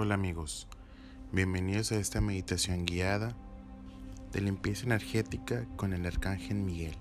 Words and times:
Hola 0.00 0.14
amigos, 0.14 0.68
bienvenidos 1.32 1.90
a 1.90 1.96
esta 1.96 2.20
meditación 2.20 2.86
guiada 2.86 3.34
de 4.30 4.40
limpieza 4.40 4.86
energética 4.86 5.66
con 5.74 5.92
el 5.92 6.06
Arcángel 6.06 6.58
Miguel. 6.58 6.94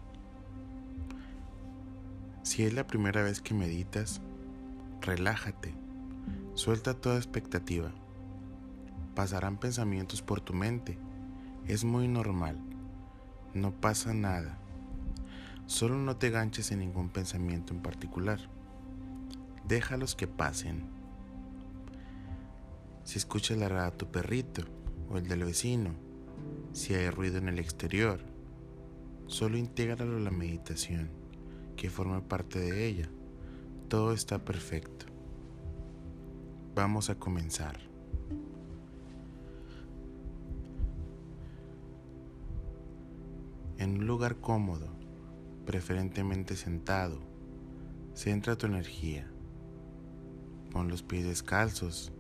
Si 2.42 2.64
es 2.64 2.74
la 2.74 2.88
primera 2.88 3.22
vez 3.22 3.40
que 3.40 3.54
meditas, 3.54 4.20
relájate, 5.00 5.76
suelta 6.56 6.96
toda 6.96 7.18
expectativa. 7.18 7.92
Pasarán 9.14 9.60
pensamientos 9.60 10.24
por 10.24 10.42
tu 10.42 10.56
mente, 10.56 10.98
es 11.68 11.84
muy 11.84 12.08
normal, 12.08 12.60
no 13.54 13.80
pasa 13.80 14.16
nada. 14.16 14.58
Solo 15.68 16.00
no 16.00 16.16
te 16.16 16.32
ganches 16.32 16.72
en 16.72 16.80
ningún 16.80 17.10
pensamiento 17.10 17.76
en 17.76 17.84
particular. 17.84 18.40
Déjalos 19.68 20.16
que 20.16 20.26
pasen 20.26 20.97
si 23.08 23.20
escuchas 23.20 23.58
la 23.58 23.70
rada 23.70 23.92
de 23.92 23.96
tu 23.96 24.12
perrito 24.12 24.64
o 25.10 25.18
el 25.18 25.30
del 25.30 25.46
vecino, 25.46 25.92
si 26.74 26.94
hay 26.94 27.10
ruido 27.10 27.38
en 27.38 27.48
el 27.48 27.58
exterior, 27.58 28.20
solo 29.28 29.56
intégralo 29.58 30.18
a 30.18 30.20
la 30.20 30.30
meditación, 30.30 31.10
que 31.78 31.90
forma 31.90 32.28
parte 32.28 32.60
de 32.60 32.86
ella. 32.86 33.10
Todo 33.88 34.12
está 34.12 34.44
perfecto. 34.44 35.06
Vamos 36.76 37.10
a 37.10 37.16
comenzar. 37.16 37.80
En 43.78 44.00
un 44.00 44.06
lugar 44.06 44.36
cómodo, 44.42 44.90
preferentemente 45.66 46.58
sentado, 46.58 47.22
centra 48.14 48.58
tu 48.58 48.66
energía. 48.66 49.32
Pon 50.72 50.90
los 50.90 51.04
pies 51.04 51.26
descalzos 51.26 52.12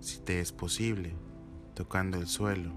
si 0.00 0.18
te 0.18 0.40
es 0.40 0.52
posible, 0.52 1.14
tocando 1.74 2.18
el 2.18 2.26
suelo 2.26 2.72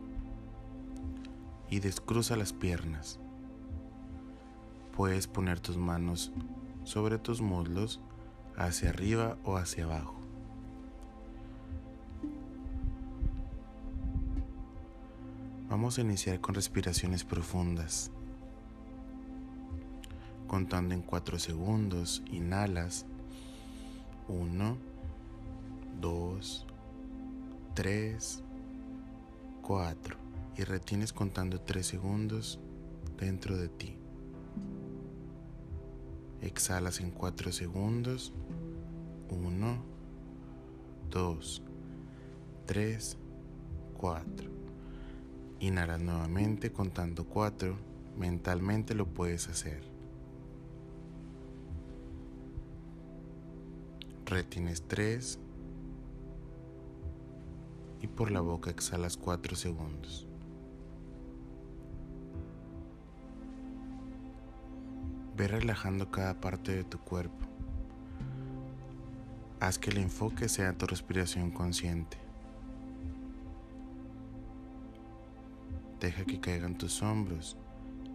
y 1.69 1.79
descruza 1.79 2.35
las 2.35 2.53
piernas. 2.53 3.19
Puedes 4.95 5.27
poner 5.27 5.59
tus 5.59 5.77
manos 5.77 6.31
sobre 6.83 7.17
tus 7.17 7.41
muslos 7.41 7.99
hacia 8.55 8.89
arriba 8.89 9.37
o 9.43 9.57
hacia 9.57 9.85
abajo. 9.85 10.19
Vamos 15.69 15.97
a 15.97 16.01
iniciar 16.01 16.39
con 16.39 16.53
respiraciones 16.53 17.23
profundas. 17.23 18.11
Contando 20.45 20.93
en 20.93 21.01
4 21.01 21.39
segundos, 21.39 22.21
inhalas 22.27 23.07
1, 24.27 24.77
2, 25.99 26.67
3, 27.73 28.43
4 29.63 30.17
y 30.57 30.63
retienes 30.63 31.11
contando 31.11 31.59
3 31.61 31.85
segundos 31.85 32.59
dentro 33.17 33.57
de 33.57 33.69
ti. 33.69 33.97
Exhalas 36.41 36.99
en 36.99 37.11
4 37.11 37.51
segundos. 37.51 38.33
1, 39.29 39.83
2, 41.09 41.63
3, 42.65 43.17
4. 43.97 44.51
Inhalas 45.61 46.01
nuevamente 46.01 46.71
contando 46.71 47.25
4. 47.25 47.75
Mentalmente 48.17 48.93
lo 48.93 49.07
puedes 49.07 49.47
hacer. 49.47 49.81
Retienes 54.25 54.83
3 54.87 55.39
y 58.03 58.07
por 58.07 58.31
la 58.31 58.41
boca 58.41 58.69
exhalas 58.69 59.15
4 59.15 59.55
segundos. 59.55 60.27
Ve 65.37 65.47
relajando 65.47 66.11
cada 66.11 66.39
parte 66.39 66.75
de 66.75 66.83
tu 66.83 66.99
cuerpo. 66.99 67.47
Haz 69.61 69.79
que 69.79 69.89
el 69.89 69.99
enfoque 69.99 70.49
sea 70.49 70.77
tu 70.77 70.85
respiración 70.85 71.49
consciente. 71.49 72.17
Deja 76.01 76.25
que 76.25 76.41
caigan 76.41 76.77
tus 76.77 77.01
hombros 77.01 77.55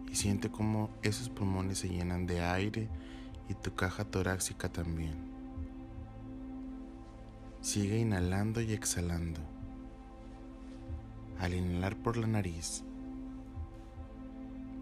y 0.07 0.15
siente 0.15 0.51
cómo 0.51 0.91
esos 1.01 1.29
pulmones 1.29 1.79
se 1.79 1.89
llenan 1.89 2.27
de 2.27 2.41
aire 2.41 2.87
y 3.49 3.55
tu 3.55 3.73
caja 3.73 4.05
torácica 4.05 4.69
también. 4.69 5.17
Sigue 7.61 7.97
inhalando 7.97 8.61
y 8.61 8.73
exhalando 8.73 9.58
al 11.39 11.53
inhalar 11.53 11.95
por 11.97 12.17
la 12.17 12.27
nariz. 12.27 12.83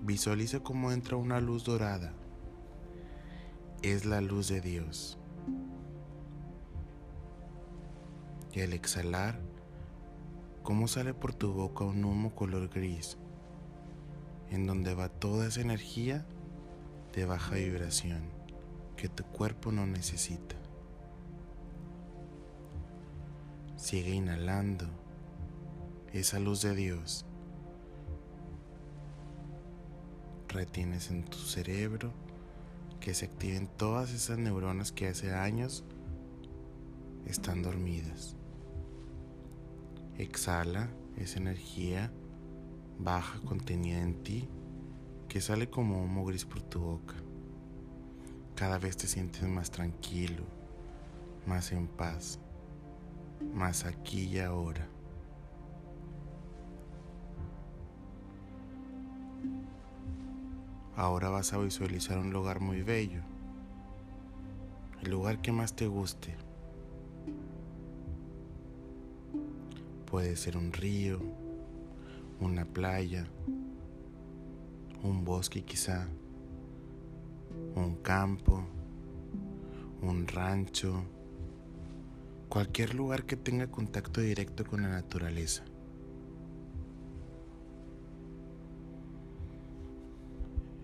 Visualiza 0.03 0.59
cómo 0.59 0.91
entra 0.91 1.16
una 1.16 1.40
luz 1.40 1.63
dorada. 1.63 2.13
Es 3.84 4.06
la 4.06 4.22
luz 4.22 4.47
de 4.47 4.62
Dios. 4.62 5.19
Y 8.53 8.62
al 8.62 8.73
exhalar, 8.73 9.40
cómo 10.63 10.88
sale 10.88 11.13
por 11.13 11.35
tu 11.35 11.53
boca 11.53 11.84
un 11.84 12.03
humo 12.03 12.34
color 12.34 12.69
gris, 12.69 13.18
en 14.50 14.66
donde 14.66 14.95
va 14.95 15.09
toda 15.09 15.47
esa 15.47 15.62
energía 15.62 16.25
de 17.13 17.25
baja 17.25 17.56
vibración 17.56 18.24
que 18.95 19.09
tu 19.09 19.24
cuerpo 19.25 19.72
no 19.72 19.85
necesita. 19.85 20.56
Sigue 23.75 24.16
inhalando 24.16 25.06
esa 26.13 26.40
luz 26.40 26.62
de 26.62 26.75
Dios 26.75 27.25
retienes 30.47 31.12
en 31.12 31.23
tu 31.23 31.38
cerebro 31.38 32.13
que 33.00 33.13
se 33.13 33.25
activen 33.25 33.68
todas 33.68 34.12
esas 34.12 34.38
neuronas 34.38 34.91
que 34.91 35.07
hace 35.07 35.34
años 35.34 35.84
están 37.25 37.62
dormidas. 37.62 38.35
Exhala 40.18 40.90
esa 41.18 41.40
energía 41.40 42.12
baja 42.97 43.39
contenida 43.41 44.01
en 44.01 44.24
ti 44.24 44.50
que 45.28 45.41
sale 45.41 45.69
como 45.69 46.01
humo 46.01 46.25
gris 46.25 46.45
por 46.45 46.62
tu 46.62 46.79
boca. 46.79 47.16
Cada 48.56 48.79
vez 48.79 48.97
te 48.97 49.07
sientes 49.07 49.44
más 49.44 49.69
tranquilo, 49.69 50.44
más 51.45 51.72
en 51.72 51.88
paz, 51.88 52.39
más 53.53 53.85
aquí 53.85 54.24
y 54.24 54.39
ahora. 54.39 54.89
Ahora 60.97 61.30
vas 61.30 61.53
a 61.53 61.59
visualizar 61.59 62.18
un 62.18 62.34
lugar 62.34 62.59
muy 62.59 62.81
bello, 62.81 63.22
el 65.03 65.12
lugar 65.12 65.44
que 65.44 65.52
más 65.52 65.75
te 65.75 65.85
guste. 65.85 66.35
Puede 70.09 70.36
ser 70.36 70.57
un 70.57 70.74
río, 70.74 71.22
una 72.40 72.66
playa, 72.66 73.28
un 75.03 75.24
bosque 75.24 75.63
quizá, 75.63 76.07
un 77.75 77.97
campo, 77.97 78.63
un 80.02 80.28
rancho, 80.28 81.03
cualquier 82.50 82.96
lugar 82.96 83.25
que 83.25 83.38
tenga 83.38 83.68
contacto 83.68 84.19
directo 84.19 84.66
con 84.66 84.81
la 84.81 84.90
naturaleza. 84.90 85.63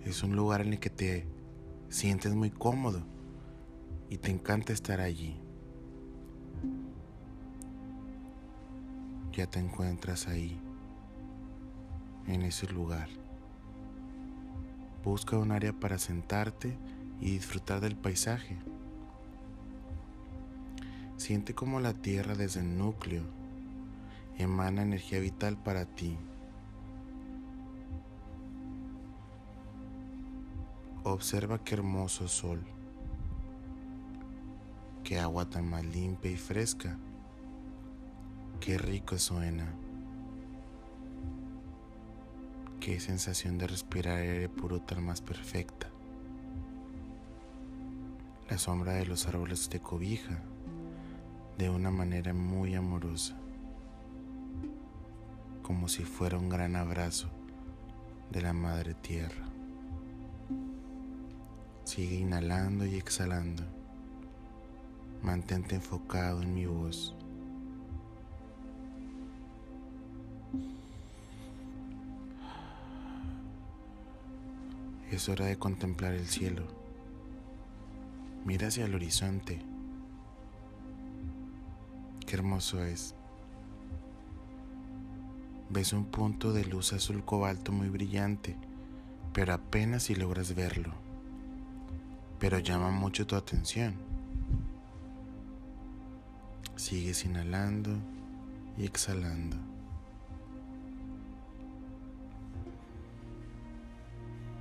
Es 0.05 0.23
un 0.23 0.35
lugar 0.35 0.61
en 0.61 0.73
el 0.73 0.79
que 0.79 0.89
te 0.89 1.27
sientes 1.89 2.33
muy 2.33 2.49
cómodo 2.49 3.03
y 4.09 4.17
te 4.17 4.31
encanta 4.31 4.73
estar 4.73 4.99
allí. 4.99 5.39
Ya 9.31 9.47
te 9.47 9.59
encuentras 9.59 10.27
ahí, 10.27 10.59
en 12.27 12.43
ese 12.43 12.67
lugar. 12.67 13.07
Busca 15.03 15.37
un 15.37 15.51
área 15.51 15.73
para 15.73 15.97
sentarte 15.97 16.77
y 17.19 17.31
disfrutar 17.31 17.79
del 17.81 17.95
paisaje. 17.95 18.57
Siente 21.17 21.55
como 21.55 21.79
la 21.79 21.93
tierra 21.93 22.35
desde 22.35 22.59
el 22.59 22.77
núcleo 22.77 23.23
emana 24.37 24.81
energía 24.81 25.19
vital 25.19 25.57
para 25.57 25.85
ti. 25.85 26.17
Observa 31.13 31.63
qué 31.63 31.75
hermoso 31.75 32.27
sol, 32.27 32.59
qué 35.03 35.19
agua 35.19 35.47
tan 35.47 35.69
más 35.69 35.85
limpia 35.85 36.31
y 36.31 36.37
fresca, 36.37 36.97
qué 38.59 38.79
rico 38.79 39.19
suena, 39.19 39.75
qué 42.79 42.99
sensación 42.99 43.59
de 43.59 43.67
respirar 43.67 44.17
aire 44.17 44.49
puro 44.49 44.81
tan 44.81 45.05
más 45.05 45.21
perfecta. 45.21 45.87
La 48.49 48.57
sombra 48.57 48.93
de 48.93 49.05
los 49.05 49.27
árboles 49.27 49.69
te 49.69 49.79
cobija, 49.79 50.41
de 51.59 51.69
una 51.69 51.91
manera 51.91 52.33
muy 52.33 52.73
amorosa, 52.73 53.37
como 55.61 55.87
si 55.89 56.05
fuera 56.05 56.39
un 56.39 56.49
gran 56.49 56.75
abrazo 56.75 57.29
de 58.31 58.41
la 58.41 58.53
Madre 58.53 58.95
Tierra. 58.95 59.52
Sigue 61.83 62.15
inhalando 62.15 62.85
y 62.85 62.95
exhalando. 62.95 63.63
Mantente 65.21 65.75
enfocado 65.75 66.41
en 66.41 66.53
mi 66.53 66.65
voz. 66.65 67.15
Es 75.11 75.29
hora 75.29 75.45
de 75.45 75.57
contemplar 75.57 76.13
el 76.13 76.25
cielo. 76.25 76.63
Mira 78.45 78.69
hacia 78.69 78.85
el 78.85 78.95
horizonte. 78.95 79.59
Qué 82.25 82.35
hermoso 82.35 82.83
es. 82.83 83.13
Ves 85.69 85.93
un 85.93 86.05
punto 86.05 86.53
de 86.53 86.65
luz 86.65 86.93
azul 86.93 87.23
cobalto 87.23 87.71
muy 87.71 87.89
brillante, 87.89 88.57
pero 89.33 89.53
apenas 89.53 90.03
si 90.03 90.15
logras 90.15 90.55
verlo. 90.55 91.02
Pero 92.43 92.59
llama 92.59 92.91
mucho 92.91 93.25
tu 93.25 93.37
atención. 93.37 93.93
Sigues 96.75 97.23
inhalando 97.23 97.95
y 98.77 98.83
exhalando. 98.83 99.55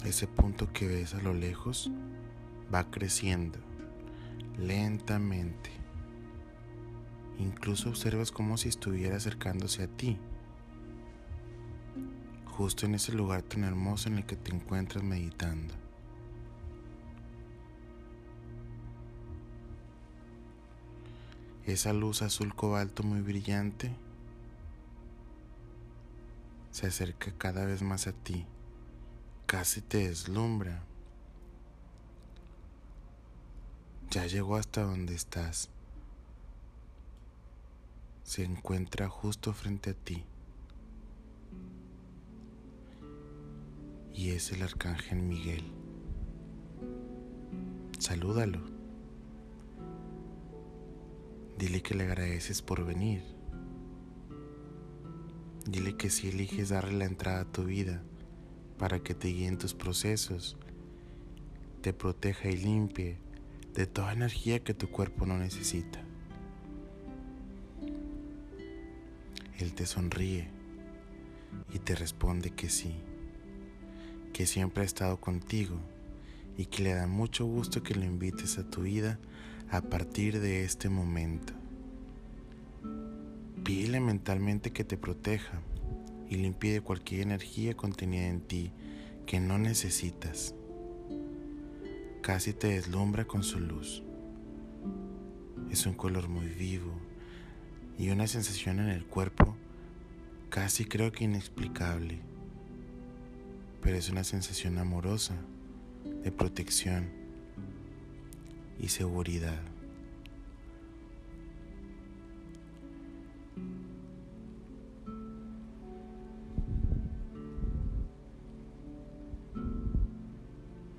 Ese 0.05 0.29
punto 0.29 0.73
que 0.73 0.87
ves 0.87 1.15
a 1.15 1.23
lo 1.23 1.35
lejos 1.35 1.91
va 2.73 2.89
creciendo 2.89 3.59
lentamente. 4.57 5.71
Incluso 7.41 7.89
observas 7.89 8.31
como 8.31 8.59
si 8.59 8.69
estuviera 8.69 9.17
acercándose 9.17 9.83
a 9.83 9.89
ti, 9.89 10.19
justo 12.47 12.87
en 12.87 12.95
ese 12.95 13.11
lugar 13.11 13.43
tan 13.43 13.65
hermoso 13.65 14.09
en 14.09 14.19
el 14.19 14.25
que 14.25 14.37
te 14.37 14.55
encuentras 14.55 15.03
meditando. 15.03 15.82
Esa 21.67 21.93
luz 21.93 22.23
azul 22.23 22.55
cobalto 22.55 23.03
muy 23.03 23.21
brillante 23.21 23.95
se 26.71 26.87
acerca 26.87 27.33
cada 27.37 27.67
vez 27.67 27.83
más 27.83 28.07
a 28.07 28.13
ti 28.13 28.47
casi 29.53 29.83
te 29.83 30.09
deslumbra. 30.09 30.83
Ya 34.11 34.27
llegó 34.27 34.57
hasta 34.57 34.83
donde 34.83 35.15
estás. 35.15 35.69
Se 38.25 38.45
encuentra 38.45 39.11
justo 39.11 39.53
frente 39.53 39.91
a 39.91 39.93
ti. 39.93 40.25
Y 44.15 44.31
es 44.31 44.51
el 44.53 44.63
arcángel 44.63 45.21
Miguel. 45.21 45.71
Salúdalo. 47.99 48.72
Dile 51.63 51.81
que 51.81 51.95
le 51.95 52.03
agradeces 52.03 52.61
por 52.61 52.85
venir. 52.85 53.23
Dile 55.65 55.97
que 55.97 56.11
si 56.11 56.27
eliges 56.27 56.71
darle 56.71 56.99
la 56.99 57.05
entrada 57.05 57.43
a 57.43 57.53
tu 57.53 57.63
vida, 57.63 58.03
para 58.79 58.99
que 58.99 59.15
te 59.15 59.29
guíe 59.29 59.47
en 59.47 59.59
tus 59.59 59.73
procesos, 59.73 60.57
te 61.81 61.93
proteja 61.93 62.49
y 62.49 62.57
limpie 62.57 63.19
de 63.75 63.87
toda 63.87 64.13
energía 64.13 64.65
que 64.65 64.75
tu 64.75 64.91
cuerpo 64.91 65.25
no 65.25 65.39
necesita. 65.39 66.01
Él 69.61 69.73
te 69.75 69.87
sonríe 69.87 70.49
y 71.73 71.79
te 71.79 71.95
responde 71.95 72.51
que 72.51 72.71
sí, 72.71 72.97
que 74.33 74.47
siempre 74.47 74.83
ha 74.83 74.87
estado 74.87 75.21
contigo 75.21 75.77
y 76.59 76.67
que 76.67 76.83
le 76.83 76.95
da 76.95 77.07
mucho 77.07 77.47
gusto 77.47 77.85
que 77.85 77.95
lo 77.95 78.05
invites 78.05 78.59
a 78.59 78.69
tu 78.69 78.83
vida 78.83 79.21
a 79.73 79.81
partir 79.81 80.39
de 80.39 80.65
este 80.65 80.91
momento. 80.91 81.55
Pídele 83.65 84.01
mentalmente 84.01 84.71
que 84.71 84.85
te 84.85 84.99
proteja 84.99 85.63
y 86.29 86.37
limpie 86.37 86.75
de 86.75 86.83
cualquier 86.83 87.23
energía 87.23 87.75
contenida 87.75 88.27
en 88.27 88.43
ti 88.43 88.71
que 89.25 89.41
no 89.41 89.57
necesitas. 89.57 90.55
Casi 92.21 92.53
te 92.53 92.69
deslumbra 92.69 93.25
con 93.25 93.43
su 93.43 93.61
luz. 93.61 94.03
Es 95.71 95.87
un 95.87 95.95
color 95.95 96.29
muy 96.29 96.49
vivo 96.49 96.93
y 97.99 98.11
una 98.11 98.27
sensación 98.27 98.79
en 98.79 98.91
el 98.91 99.07
cuerpo 99.07 99.57
casi 100.51 100.85
creo 100.85 101.13
que 101.13 101.25
inexplicable, 101.25 102.19
pero 103.81 103.97
es 103.97 104.11
una 104.11 104.23
sensación 104.23 104.77
amorosa, 104.77 105.35
de 106.23 106.31
protección 106.31 107.22
y 108.79 108.89
seguridad. 108.89 109.63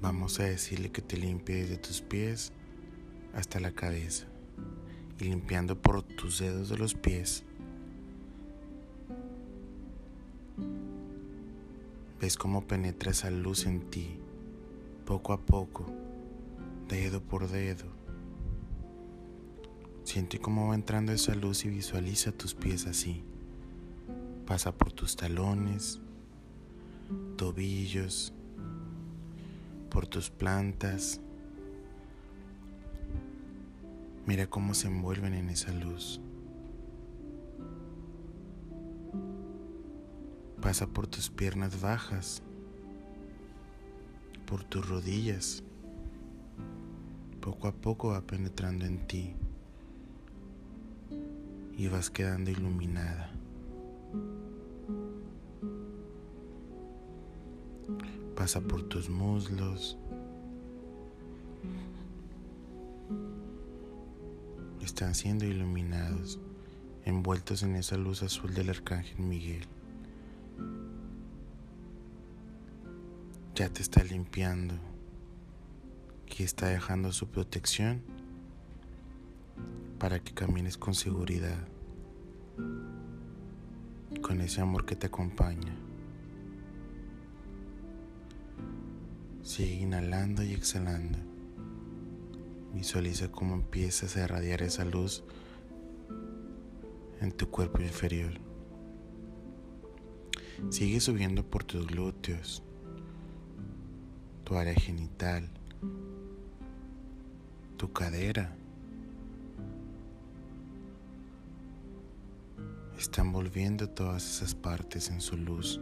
Vamos 0.02 0.40
a 0.40 0.44
decirle 0.44 0.92
que 0.92 1.02
te 1.02 1.16
limpie 1.16 1.56
desde 1.56 1.78
tus 1.78 2.02
pies 2.02 2.52
hasta 3.34 3.60
la 3.60 3.72
cabeza 3.72 4.28
y 5.20 5.24
limpiando 5.24 5.82
por 5.82 6.04
tus 6.04 6.40
dedos 6.40 6.70
de 6.70 6.78
los 6.78 6.94
pies. 6.94 7.44
Ves 12.20 12.38
cómo 12.38 12.68
penetra 12.68 13.12
esa 13.12 13.32
luz 13.32 13.66
en 13.66 13.82
ti, 13.90 14.18
poco 15.06 15.34
a 15.34 15.40
poco, 15.40 15.86
dedo 16.94 17.24
por 17.24 17.48
dedo. 17.48 17.86
Siente 20.04 20.38
cómo 20.38 20.68
va 20.68 20.76
entrando 20.76 21.12
esa 21.12 21.34
luz 21.34 21.66
y 21.66 21.70
visualiza 21.70 22.32
tus 22.32 22.54
pies 22.54 22.86
así. 22.86 23.24
Pasa 24.46 24.72
por 24.72 24.92
tus 24.92 25.16
talones, 25.16 26.00
tobillos, 27.36 28.32
por 29.90 30.06
tus 30.06 30.30
plantas. 30.30 31.20
Mira 34.28 34.46
cómo 34.48 34.76
se 34.76 34.88
envuelven 34.88 35.34
en 35.34 35.50
esa 35.50 35.72
luz. 35.72 36.22
Pasa 40.62 40.86
por 40.86 41.08
tus 41.08 41.32
piernas 41.32 41.82
bajas, 41.82 42.44
por 44.46 44.64
tus 44.64 44.88
rodillas. 44.88 45.64
Poco 47.44 47.68
a 47.68 47.74
poco 47.74 48.10
va 48.10 48.22
penetrando 48.22 48.86
en 48.86 49.06
ti 49.06 49.36
y 51.78 51.88
vas 51.90 52.10
quedando 52.10 52.50
iluminada. 52.50 53.34
pasa 58.44 58.62
por 58.62 58.84
tus 58.84 59.10
muslos. 59.10 59.98
Están 64.82 65.16
siendo 65.16 65.46
iluminados, 65.46 66.40
envueltos 67.06 67.64
en 67.64 67.76
esa 67.76 67.96
luz 67.98 68.22
azul 68.22 68.54
del 68.54 68.70
arcángel 68.70 69.20
Miguel. 69.20 69.66
Ya 73.56 73.70
te 73.70 73.82
está 73.82 74.04
limpiando, 74.04 74.76
que 76.36 76.44
está 76.44 76.68
dejando 76.68 77.12
su 77.12 77.28
protección 77.28 78.02
para 80.00 80.20
que 80.20 80.34
camines 80.34 80.80
con 80.80 80.96
seguridad, 80.96 81.60
con 84.24 84.42
ese 84.42 84.60
amor 84.60 84.84
que 84.84 84.96
te 84.96 85.06
acompaña. 85.06 85.76
Sigue 89.44 89.76
inhalando 89.76 90.42
y 90.42 90.54
exhalando. 90.54 91.20
Visualiza 92.74 93.32
cómo 93.32 93.54
empiezas 93.54 94.18
a 94.18 94.24
irradiar 94.24 94.64
esa 94.64 94.86
luz 94.86 95.24
en 97.22 97.32
tu 97.32 97.52
cuerpo 97.52 97.84
inferior. 97.84 98.34
Sigue 100.72 101.00
subiendo 101.00 101.46
por 101.46 101.64
tus 101.64 101.86
glúteos, 101.86 102.64
tu 104.44 104.56
área 104.56 104.74
genital, 104.74 105.52
tu 107.78 107.92
cadera. 107.92 108.56
Está 112.98 113.22
envolviendo 113.22 113.90
todas 113.90 114.24
esas 114.24 114.56
partes 114.56 115.10
en 115.10 115.20
su 115.20 115.38
luz, 115.38 115.80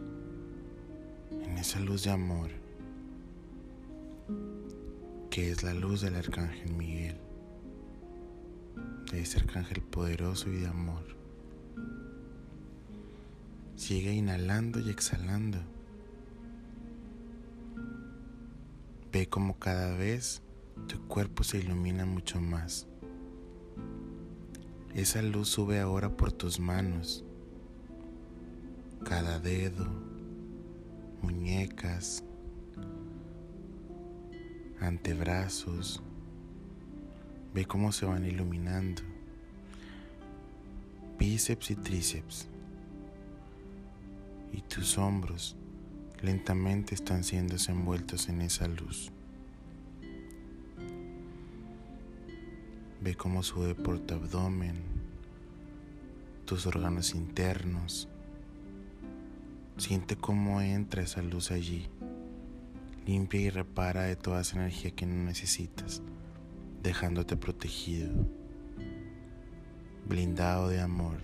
en 1.30 1.58
esa 1.58 1.78
luz 1.80 2.04
de 2.04 2.10
amor 2.10 2.62
que 5.32 5.50
es 5.50 5.62
la 5.62 5.72
luz 5.72 6.02
del 6.02 6.16
arcángel 6.16 6.74
Miguel. 6.74 7.16
de 9.10 9.20
ese 9.20 9.38
arcángel 9.38 9.80
poderoso 9.80 10.50
y 10.50 10.56
de 10.56 10.66
amor. 10.66 11.04
Sigue 13.76 14.12
inhalando 14.12 14.78
y 14.78 14.90
exhalando. 14.90 15.58
Ve 19.10 19.26
como 19.26 19.58
cada 19.58 19.96
vez 19.96 20.42
tu 20.86 21.00
cuerpo 21.08 21.44
se 21.44 21.58
ilumina 21.58 22.04
mucho 22.04 22.40
más. 22.40 22.86
Esa 24.94 25.22
luz 25.22 25.48
sube 25.48 25.80
ahora 25.80 26.16
por 26.16 26.32
tus 26.32 26.60
manos, 26.60 27.24
cada 29.04 29.38
dedo, 29.38 29.86
muñecas, 31.22 32.22
antebrazos. 34.80 36.02
Ve 37.54 37.64
cómo 37.64 37.92
se 37.92 38.06
van 38.06 38.26
iluminando. 38.26 39.02
Bíceps 41.18 41.70
y 41.70 41.76
tríceps. 41.76 42.48
Y 44.52 44.60
tus 44.62 44.98
hombros 44.98 45.56
lentamente 46.20 46.94
están 46.94 47.24
siendo 47.24 47.56
envueltos 47.68 48.28
en 48.28 48.42
esa 48.42 48.68
luz. 48.68 49.12
Ve 53.02 53.16
cómo 53.16 53.42
sube 53.42 53.74
por 53.74 53.98
tu 53.98 54.14
abdomen, 54.14 54.76
tus 56.44 56.68
órganos 56.68 57.16
internos. 57.16 58.08
Siente 59.76 60.14
cómo 60.14 60.60
entra 60.60 61.02
esa 61.02 61.20
luz 61.20 61.50
allí. 61.50 61.88
Limpia 63.04 63.40
y 63.40 63.50
repara 63.50 64.02
de 64.02 64.14
toda 64.14 64.42
esa 64.42 64.56
energía 64.56 64.92
que 64.92 65.04
no 65.04 65.24
necesitas, 65.24 66.00
dejándote 66.84 67.36
protegido, 67.36 68.12
blindado 70.06 70.68
de 70.68 70.80
amor. 70.80 71.16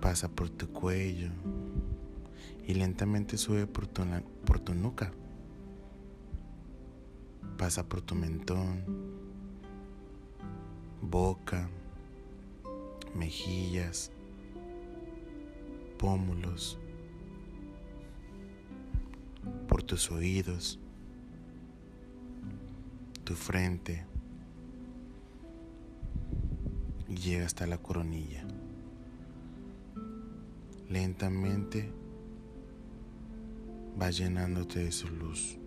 Pasa 0.00 0.30
por 0.30 0.48
tu 0.48 0.66
cuello, 0.68 1.28
y 2.66 2.72
lentamente 2.72 3.36
sube 3.36 3.66
por 3.66 3.86
tu, 3.86 4.02
por 4.46 4.60
tu 4.60 4.72
nuca. 4.72 5.12
Pasa 7.58 7.86
por 7.86 8.00
tu 8.00 8.14
mentón, 8.14 9.27
boca, 11.02 11.68
mejillas, 13.14 14.10
pómulos, 15.98 16.78
por 19.66 19.82
tus 19.82 20.10
oídos, 20.10 20.78
tu 23.24 23.34
frente 23.34 24.06
y 27.08 27.16
llega 27.16 27.46
hasta 27.46 27.66
la 27.66 27.78
coronilla. 27.78 28.44
Lentamente 30.88 31.90
va 34.00 34.10
llenándote 34.10 34.84
de 34.84 34.92
su 34.92 35.08
luz. 35.08 35.58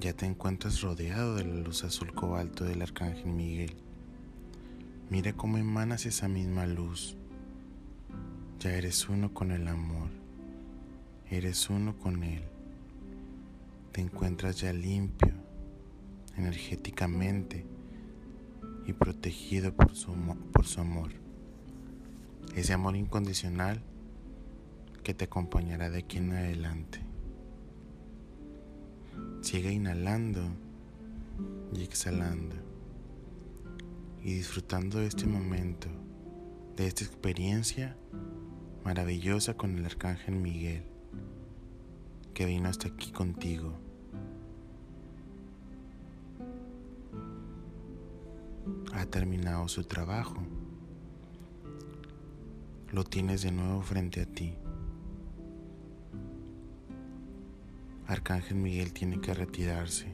Ya 0.00 0.12
te 0.12 0.26
encuentras 0.26 0.80
rodeado 0.80 1.34
de 1.34 1.44
la 1.44 1.56
luz 1.56 1.82
azul 1.82 2.14
cobalto 2.14 2.62
del 2.62 2.82
Arcángel 2.82 3.32
Miguel. 3.32 3.74
Mira 5.10 5.32
cómo 5.32 5.58
emanas 5.58 6.06
esa 6.06 6.28
misma 6.28 6.66
luz. 6.66 7.16
Ya 8.60 8.74
eres 8.74 9.08
uno 9.08 9.34
con 9.34 9.50
el 9.50 9.66
amor. 9.66 10.08
Eres 11.28 11.68
uno 11.68 11.98
con 11.98 12.22
Él. 12.22 12.44
Te 13.90 14.00
encuentras 14.00 14.60
ya 14.60 14.72
limpio, 14.72 15.34
energéticamente 16.36 17.66
y 18.86 18.92
protegido 18.92 19.74
por 19.74 19.96
su, 19.96 20.12
por 20.52 20.64
su 20.64 20.80
amor. 20.80 21.10
Ese 22.54 22.72
amor 22.72 22.94
incondicional 22.94 23.82
que 25.02 25.12
te 25.12 25.24
acompañará 25.24 25.90
de 25.90 25.98
aquí 25.98 26.18
en 26.18 26.34
adelante. 26.34 27.07
Sigue 29.40 29.72
inhalando 29.72 30.42
y 31.74 31.82
exhalando 31.82 32.56
y 34.22 34.34
disfrutando 34.34 34.98
de 34.98 35.06
este 35.06 35.26
momento, 35.26 35.88
de 36.76 36.86
esta 36.86 37.04
experiencia 37.04 37.96
maravillosa 38.84 39.54
con 39.54 39.78
el 39.78 39.84
Arcángel 39.84 40.34
Miguel 40.34 40.84
que 42.38 42.46
vino 42.46 42.68
hasta 42.68 42.86
aquí 42.86 43.10
contigo. 43.10 43.72
Ha 48.92 49.06
terminado 49.06 49.66
su 49.66 49.82
trabajo. 49.82 50.36
Lo 52.92 53.02
tienes 53.02 53.42
de 53.42 53.50
nuevo 53.50 53.82
frente 53.82 54.22
a 54.22 54.26
ti. 54.26 54.54
Arcángel 58.08 58.56
Miguel 58.56 58.94
tiene 58.94 59.20
que 59.20 59.34
retirarse. 59.34 60.06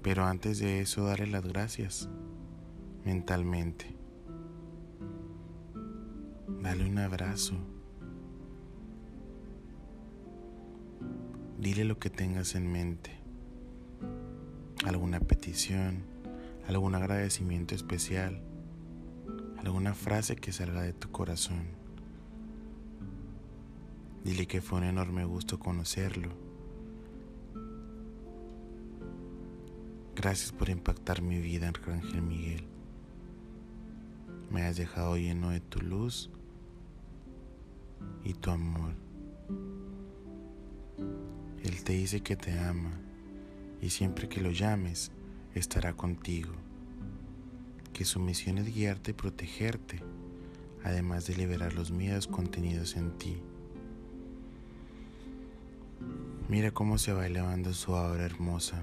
Pero 0.00 0.24
antes 0.24 0.58
de 0.58 0.80
eso, 0.80 1.04
dale 1.04 1.26
las 1.26 1.44
gracias 1.44 2.08
mentalmente. 3.04 3.94
Dale 6.62 6.88
un 6.88 6.96
abrazo. 6.96 7.56
Dile 11.58 11.84
lo 11.84 11.98
que 11.98 12.08
tengas 12.08 12.54
en 12.54 12.72
mente. 12.72 13.10
Alguna 14.86 15.20
petición, 15.20 16.04
algún 16.68 16.94
agradecimiento 16.94 17.74
especial, 17.74 18.42
alguna 19.58 19.92
frase 19.92 20.36
que 20.36 20.52
salga 20.52 20.80
de 20.80 20.94
tu 20.94 21.10
corazón. 21.10 21.85
Dile 24.26 24.48
que 24.48 24.60
fue 24.60 24.78
un 24.78 24.84
enorme 24.84 25.24
gusto 25.24 25.60
conocerlo. 25.60 26.30
Gracias 30.16 30.50
por 30.50 30.68
impactar 30.68 31.22
mi 31.22 31.38
vida, 31.38 31.68
Arcángel 31.68 32.22
Miguel. 32.22 32.64
Me 34.50 34.62
has 34.62 34.76
dejado 34.76 35.16
lleno 35.16 35.50
de 35.50 35.60
tu 35.60 35.78
luz 35.78 36.28
y 38.24 38.34
tu 38.34 38.50
amor. 38.50 38.94
Él 41.62 41.84
te 41.84 41.92
dice 41.92 42.20
que 42.20 42.34
te 42.34 42.58
ama 42.58 42.98
y 43.80 43.90
siempre 43.90 44.28
que 44.28 44.40
lo 44.40 44.50
llames 44.50 45.12
estará 45.54 45.92
contigo. 45.92 46.50
Que 47.92 48.04
su 48.04 48.18
misión 48.18 48.58
es 48.58 48.74
guiarte 48.74 49.12
y 49.12 49.14
protegerte, 49.14 50.02
además 50.82 51.28
de 51.28 51.36
liberar 51.36 51.74
los 51.74 51.92
miedos 51.92 52.26
contenidos 52.26 52.96
en 52.96 53.16
ti. 53.18 53.40
Mira 56.48 56.70
cómo 56.70 56.98
se 56.98 57.12
va 57.12 57.26
elevando 57.26 57.74
su 57.74 57.92
obra 57.92 58.24
hermosa 58.24 58.82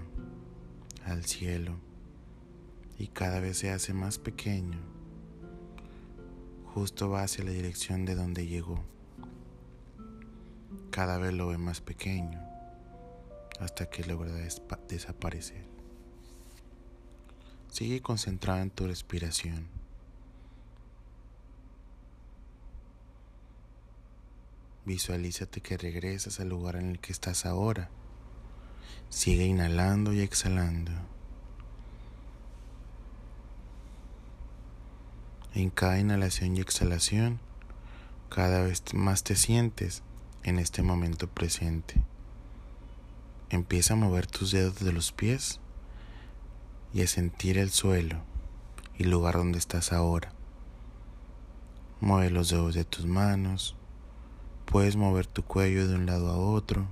al 1.05 1.25
cielo 1.25 1.75
y 2.97 3.07
cada 3.07 3.39
vez 3.39 3.57
se 3.57 3.71
hace 3.71 3.93
más 3.93 4.19
pequeño. 4.19 4.79
Justo 6.73 7.09
va 7.09 7.23
hacia 7.23 7.43
la 7.43 7.51
dirección 7.51 8.05
de 8.05 8.15
donde 8.15 8.47
llegó. 8.47 8.83
Cada 10.91 11.17
vez 11.17 11.33
lo 11.33 11.47
ve 11.47 11.57
más 11.57 11.81
pequeño 11.81 12.41
hasta 13.59 13.89
que 13.89 14.03
logra 14.03 14.31
desaparecer. 14.87 15.65
Sigue 17.69 18.01
concentrado 18.01 18.61
en 18.61 18.69
tu 18.69 18.87
respiración. 18.87 19.67
Visualízate 24.85 25.61
que 25.61 25.77
regresas 25.77 26.39
al 26.41 26.49
lugar 26.49 26.75
en 26.75 26.89
el 26.89 26.99
que 26.99 27.13
estás 27.13 27.45
ahora. 27.45 27.89
Sigue 29.09 29.45
inhalando 29.45 30.11
y 30.11 30.19
exhalando. 30.19 30.91
En 35.53 35.69
cada 35.69 35.99
inhalación 35.99 36.57
y 36.57 36.61
exhalación, 36.61 37.39
cada 38.29 38.63
vez 38.63 38.83
más 38.93 39.23
te 39.23 39.35
sientes 39.35 40.03
en 40.43 40.59
este 40.59 40.81
momento 40.81 41.29
presente. 41.29 42.03
Empieza 43.49 43.93
a 43.93 43.97
mover 43.97 44.27
tus 44.27 44.51
dedos 44.51 44.79
de 44.79 44.91
los 44.91 45.11
pies 45.11 45.59
y 46.91 47.03
a 47.03 47.07
sentir 47.07 47.57
el 47.57 47.69
suelo 47.69 48.23
y 48.97 49.03
el 49.03 49.11
lugar 49.11 49.35
donde 49.35 49.59
estás 49.59 49.93
ahora. 49.93 50.33
Mueve 52.01 52.31
los 52.31 52.49
dedos 52.49 52.73
de 52.73 52.83
tus 52.83 53.05
manos, 53.05 53.77
Puedes 54.73 54.95
mover 54.95 55.27
tu 55.27 55.43
cuello 55.43 55.87
de 55.87 55.93
un 55.93 56.07
lado 56.07 56.31
a 56.31 56.35
otro, 56.35 56.87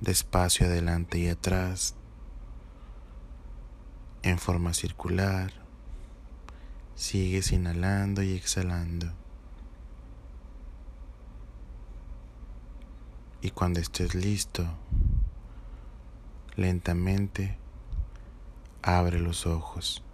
despacio 0.00 0.66
adelante 0.66 1.18
y 1.18 1.26
atrás, 1.26 1.96
en 4.22 4.38
forma 4.38 4.74
circular. 4.74 5.52
Sigues 6.94 7.50
inhalando 7.50 8.22
y 8.22 8.32
exhalando. 8.32 9.08
Y 13.40 13.50
cuando 13.50 13.80
estés 13.80 14.14
listo, 14.14 14.64
Lentamente 16.54 17.56
abre 18.82 19.18
los 19.18 19.46
ojos. 19.46 20.04